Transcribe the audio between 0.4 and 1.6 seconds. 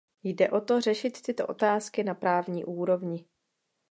o to řešit tyto